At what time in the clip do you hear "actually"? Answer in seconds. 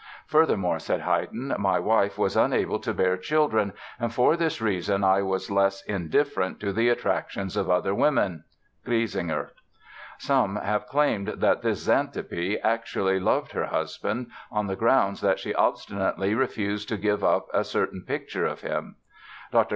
12.63-13.19